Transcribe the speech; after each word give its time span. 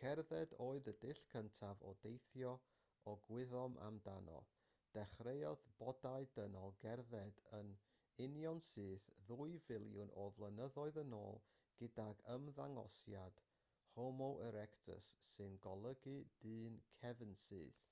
cerdded 0.00 0.52
oedd 0.66 0.86
y 0.90 0.92
dull 1.00 1.18
cyntaf 1.32 1.80
o 1.88 1.90
deithio 2.04 2.50
y 3.10 3.12
gwyddom 3.24 3.74
amdano 3.88 4.36
dechreuodd 4.96 5.64
bodau 5.82 6.28
dynol 6.38 6.70
gerdded 6.84 7.42
yn 7.58 7.72
unionsyth 8.26 9.04
ddwy 9.32 9.58
filiwn 9.66 10.12
o 10.22 10.24
flynyddoedd 10.38 10.98
yn 11.02 11.12
ôl 11.18 11.38
gydag 11.82 12.22
ymddangosiad 12.36 13.40
homo 13.98 14.28
erectus 14.48 15.10
sy'n 15.32 15.58
golygu 15.68 16.14
dyn 16.46 16.80
cefnsyth 17.02 17.84